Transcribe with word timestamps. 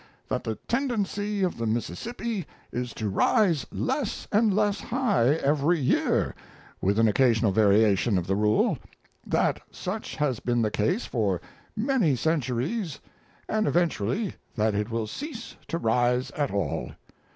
that 0.29 0.43
the 0.43 0.55
tendency 0.67 1.43
of 1.43 1.59
the 1.59 1.67
Mississippi 1.67 2.47
is 2.71 2.91
to 2.95 3.07
rise 3.07 3.67
less 3.71 4.27
and 4.31 4.51
less 4.51 4.79
high 4.79 5.35
every 5.35 5.79
year 5.79 6.33
(with 6.81 6.97
an 6.97 7.07
occasional 7.07 7.51
variation 7.51 8.17
of 8.17 8.25
the 8.25 8.35
rule), 8.35 8.79
that 9.27 9.61
such 9.69 10.15
has 10.15 10.39
been 10.39 10.63
the 10.63 10.71
case 10.71 11.05
for 11.05 11.39
many 11.77 12.15
centuries, 12.15 12.99
and 13.47 13.67
eventually 13.67 14.33
that 14.55 14.73
it 14.73 14.89
will 14.89 15.05
cease 15.05 15.55
to 15.67 15.77
rise 15.77 16.31
at 16.31 16.49
all. 16.49 16.89